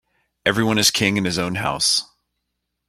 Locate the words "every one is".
0.47-0.89